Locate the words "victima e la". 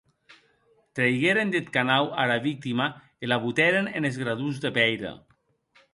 2.47-3.41